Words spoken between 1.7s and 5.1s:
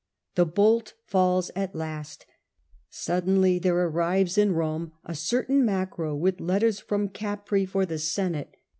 last, Suddenly there arrives in Rome